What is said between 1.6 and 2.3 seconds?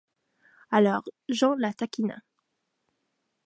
taquina.